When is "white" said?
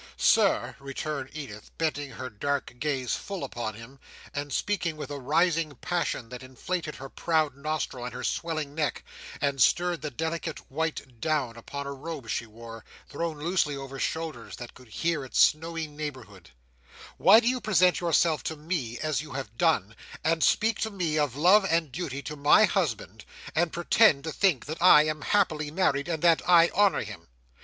10.71-11.19